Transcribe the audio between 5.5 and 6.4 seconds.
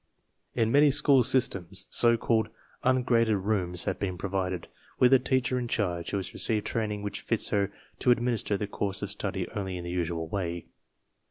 in charge who has